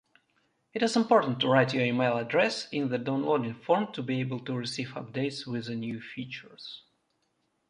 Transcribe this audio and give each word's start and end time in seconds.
It 0.73 0.81
is 0.81 0.95
important 0.95 1.39
to 1.41 1.47
write 1.47 1.75
your 1.75 1.85
email 1.85 2.17
address 2.17 2.67
in 2.71 2.89
the 2.89 2.97
downloading 2.97 3.53
form 3.53 3.93
to 3.93 4.01
be 4.01 4.19
able 4.21 4.39
to 4.45 4.55
receives 4.55 4.93
updates 4.93 5.45
with 5.45 5.67
the 5.67 5.75
new 5.75 6.01
features. 6.01 6.81